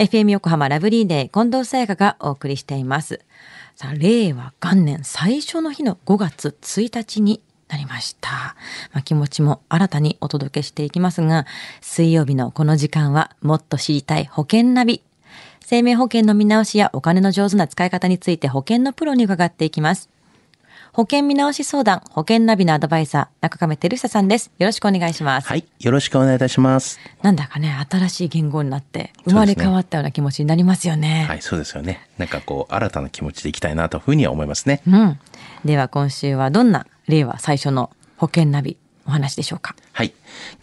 [0.00, 3.20] FM 横浜ラブリーデー近藤沙耶香がお送りしています。
[3.76, 8.30] さあ、令和元年最初の日の5月1日になりました。
[8.94, 11.44] まあ、気持ちも新たにお届けしていきますが、
[11.82, 15.02] 水曜日のこの時間はもっと知りたい保険ナビ。
[15.60, 20.08] 生命保険の見直しやお金の上手な使い方について保険のプロに伺っていきます。
[20.92, 24.50] 保険見直し相談、保険ナビのアドバイザー、中亀照久さんです。
[24.58, 25.46] よろしくお願いします。
[25.46, 25.64] はい。
[25.78, 26.98] よろしくお願いいたします。
[27.22, 31.26] なんだかね、新しい言語になって、生まれ変わったような気持ちになりますよね。
[31.28, 32.08] はい、そうですよね。
[32.18, 34.82] なんかこう、新たな気持ちでいきたいなというふうには思いますね。
[34.84, 35.18] うん。
[35.64, 39.76] では今週はどんな令和最初の保険ナビお話でしょうか。
[39.92, 40.12] はい。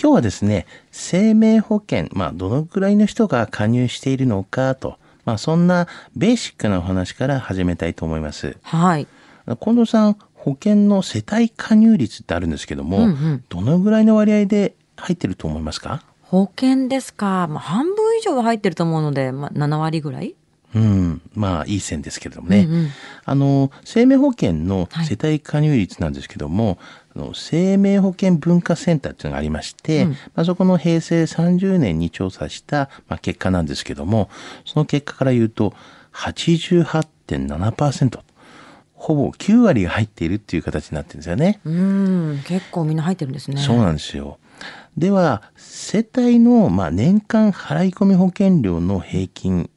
[0.00, 5.86] 今日はですね、生命保険、まあ、どのくらいの人が加入しているのかと、まあ、そんな
[6.16, 8.56] ベーシックなお話から始めたいと思います。
[8.62, 9.06] はい。
[9.46, 13.44] 近藤さん、保険の世帯加入率ってあるんですけども、うんうん。
[13.48, 16.02] どのぐらいの割合で入ってると思いますか？
[16.22, 17.46] 保険ですか？
[17.46, 20.34] まあ、半分以上は入ってると思うので、まあ、7割ぐらい？
[20.74, 22.88] うん、まあいい線ですけれどもね、うんうん。
[23.24, 25.06] あの生命保険のはい。
[25.06, 26.78] 世帯加入率なんですけども、
[27.14, 30.10] あの生命保険文化センターっていうのがありまして、うん。
[30.10, 34.28] まあ、そこの平成30年に調査した、まあ、結果なんですけども
[34.64, 35.72] その結果から言うと
[36.12, 38.20] 88.7%
[38.98, 41.60] ほぼ9割が入っているっていう形になってるんですよね。
[41.64, 43.60] うーん、結構みんな入ってるんですね。
[43.60, 44.38] そうなんですよ。
[44.96, 49.68] では世帯の、まあ、年間払い込み保険料の平均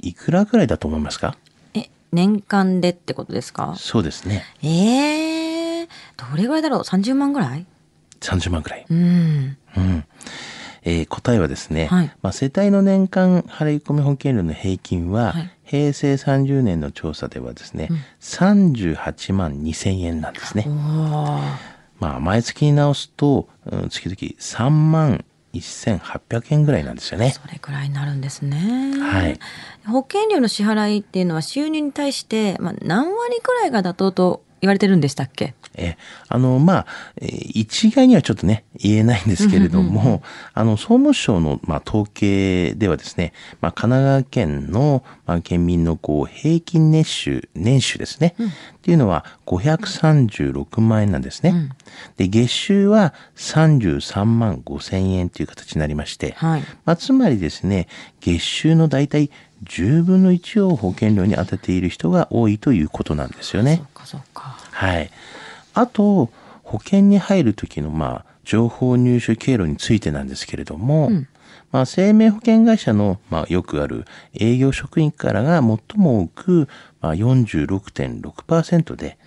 [0.00, 1.36] いくらぐらいだと思いますか？
[1.74, 3.74] え、年間でってことですか？
[3.76, 4.44] そうですね。
[4.62, 5.88] ええー、
[6.30, 7.66] どれぐらいだろう ?30 万ぐらい
[8.20, 8.86] ？30万くらい。
[8.88, 9.56] うん。
[9.76, 10.04] うん。
[10.82, 17.90] えー答えはですね、はいまあ、世帯の年間払い込み保険料の平均は、はい平成30年の調査ではですね、
[18.20, 20.66] 38万2000円なんですね
[22.00, 27.30] まあ、毎月に直すと、うん月々3万1800円ぐらいなんですよね。
[27.30, 28.98] それくらいになるんですね。
[28.98, 29.38] はい。
[29.86, 35.54] 保険料の支払いっていうのは収入に対して、まあ、何割くらいが妥当と言われてるんでしたっけ？
[35.74, 35.96] え
[36.28, 40.22] あのまあえー一概にはちょっとね言えないんですけれども、
[40.54, 51.70] あの総務省のまあ統計ではですね、まあ、神奈川県のまあ県民のこう平均年収年収ですね、っていうのは536万円なんですね。
[52.16, 56.60] で月収は33万5千円という形になりまして、はい。
[56.84, 57.88] まあ、つまりですね
[58.20, 59.30] 月収の大体
[59.64, 63.82] 10分の1を保険料に充てている人が多いということなんですよねそ。
[63.82, 64.56] っかそっか。
[64.70, 65.10] はい。
[65.74, 66.30] あと、
[66.62, 71.10] 保険に入る時の、まあ、情報入手経路についてなんですけれども、
[71.72, 75.62] まあ、生命保険会社の、まあ、よくある営業職員からが最
[75.96, 76.68] も多く、
[77.00, 79.18] まあ、46.6%で、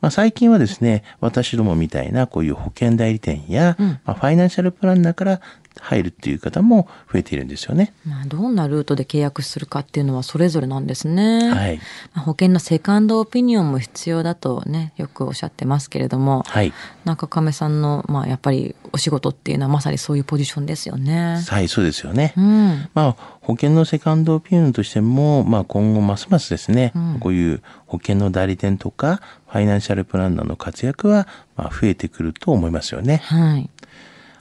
[0.00, 5.40] まあ、最近はですね、私どもみたいなこういう保険代理店や、まあ、ファイナンシャルプランナーから
[5.78, 7.92] 入るっていう方も増えているんですよね。
[8.04, 11.50] まあ、どんなルートで契約するかっていうのはそれぞれなんですね。
[11.50, 11.80] はい。
[12.14, 16.72] まあ保険のセカンドオピニオンも必要だとね、よくおっしゃってますけれども、はい。
[17.04, 21.40] 中亀さんの、まあ、やっぱりお仕事っていうのはまさにそういうポジションですよね。
[21.46, 22.34] はい、そうですよね。
[22.36, 22.88] うん。
[22.94, 23.16] まあ、
[23.50, 33.16] 保険のセカンドオピニオンとしても、まあ、今後ますますですね、こういう保険の代理店とかファイナンシャルプランナーの活躍は、まあ、増えてくると思いますよね。
[33.24, 33.68] はい。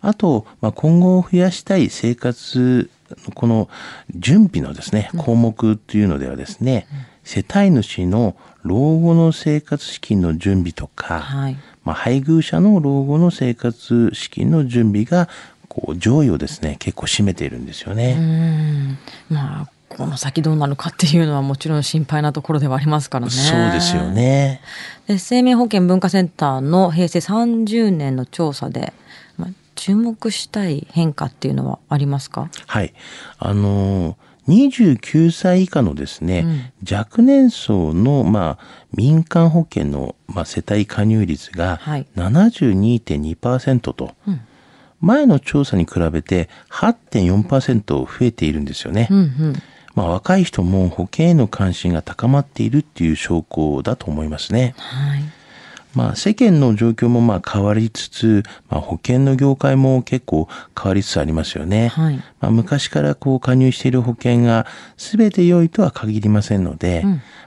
[0.00, 2.90] あと、まあ、今後増やしたい生活
[3.26, 3.68] のこの
[4.16, 6.88] 準備のですね、項目というのではですね、
[7.22, 11.56] 世帯主の老後の生活資金の準備とか、はい。
[11.84, 15.28] まあ、配偶者の老後の生活資金の準備が
[15.68, 18.16] こう上位をですね結構占めているんですよね。
[18.18, 18.98] うん。
[19.28, 23.32] まあ、この先どうなるかっていうのはもちろん心配なところではありますからね。
[23.32, 24.10] そうですよ。
[24.10, 24.60] ね。
[25.06, 28.92] で生命保険文化センターの平成30年の調査で、
[29.38, 32.50] まあ、注目したい変化っていうのはありますか？
[32.66, 32.94] はい。
[33.38, 34.16] あのー
[34.46, 44.14] 29歳以下のですね、若年層の、まあ、民間保険の、まあ、世帯加入率がはい72.2%と、
[45.00, 49.08] 前の調査に比べて8.4%増えているんですよね。
[49.10, 49.54] うんうん。
[49.94, 54.74] まあ、若い人も保険への関心が高まっているっていう証拠だと思いますね。
[54.76, 55.22] はい。
[55.96, 60.46] まあ、世間の状況もまあ変わりつつ、まあ、保険の業界も結構
[60.78, 61.88] 変わりつつありますよね。
[61.88, 64.66] はいまあ、昔からこう加入している保険が
[64.98, 67.02] 全て良いとは限りませんので、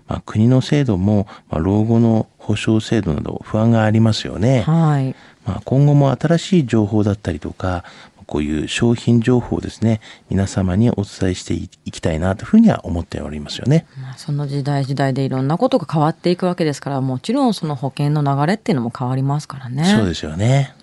[0.07, 4.61] まあ、国の制度も、まあ、老後の保障制度など不安がありますよね。
[4.61, 5.15] はい。
[5.45, 7.83] まあ、今後も新しい情報だったりとか、
[8.29, 13.87] こういう商品情報をですね、皆様にお伝えしていきたいなというふうには思っておりますよね。
[13.99, 19.83] まあ、その時代時代でいろんなことが変わっていくわけですからもちろんその保険の流れっていうのも変わりますからね。
[19.83, 20.75] そうですよね。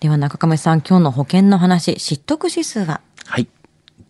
[0.00, 3.48] では中亀さん今日の保険の話知得指数ははい。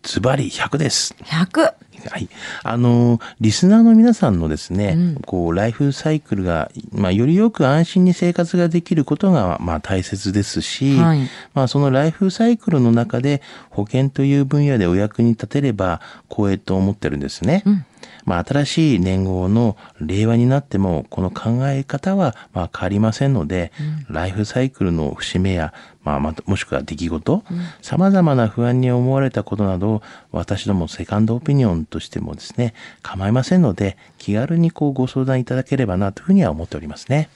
[0.01, 1.15] ズバリ100です。
[1.23, 2.29] 100はい。
[2.63, 17.63] あの、リスナーの皆さんのですね、うん、こう、ライフサイクルが、まあ、よりよく安心に生活ができることが、まあ、大切ですし、はい、まあ、そのライフサイクルの中で、保険という分野でお役に立てれば、光栄と思ってるんですね。
[17.65, 17.85] うん
[18.25, 23.71] まあ、新しい年号の令和になっても、この考え方はまあ変わりませんので、
[24.07, 25.73] うん、ライフサイクルの節目や、
[26.03, 27.43] まあ、まもしくは出来事、
[27.81, 30.01] さまざまな不安に思われたことなど、
[30.31, 37.29] 私どもセカンドオピニオンとしてもですね、構いませんので、気軽にこうご相談いただければなというふうには思っておりますね。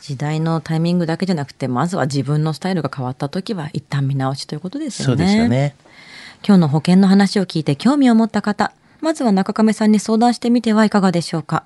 [0.00, 5.36] 時代のタイミングだけじゃなくて、まずは自分のスタイルが変わった時は一旦見直しということですよね。
[5.36, 5.74] よね。
[6.46, 8.72] 今日の保険の話を聞いて興味を持った方、
[9.04, 11.64] まずは中亀さんに相談してみてはいかがでしょうか。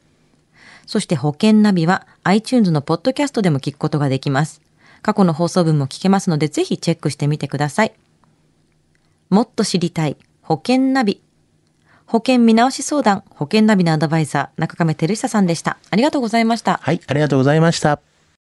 [0.88, 4.62] そして保険ナビは iTunes のポッドキャストでも聞くことができます。
[5.04, 7.94] 過去の放送分も聞けますのでぜひチェックしてみてください。
[9.30, 11.22] もっと知りたい保険ナビ。
[12.06, 15.78] 保険見直し相談、保険ナビのアドバイザー、中亀照久さんでした。
[15.92, 16.80] ありがとうございました。
[16.82, 18.07] はい、ありがとうございました。